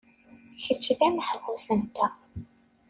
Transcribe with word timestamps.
Kečč 0.63 0.85
d 0.97 0.99
ameḥbus-nteɣ. 1.07 2.13